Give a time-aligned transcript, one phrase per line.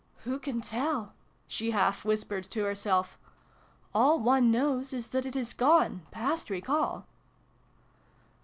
[0.23, 1.13] "Who can tell?"
[1.47, 3.19] she half whispered to herself.
[3.93, 7.05] "All one knows is that it is gone past recall